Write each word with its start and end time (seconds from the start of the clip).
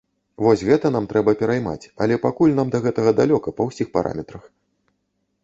Вось 0.43 0.61
гэта 0.69 0.87
нам 0.95 1.05
трэба 1.11 1.35
пераймаць, 1.41 1.89
але 2.05 2.17
пакуль 2.25 2.57
нам 2.61 2.73
да 2.77 2.81
гэтага 2.87 3.15
далёка 3.21 3.55
па 3.61 3.69
ўсіх 3.71 3.87
параметрах. 4.01 4.43